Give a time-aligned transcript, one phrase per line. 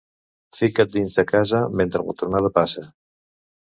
[0.59, 2.91] Fica't dins de casa mentre la tronada passa.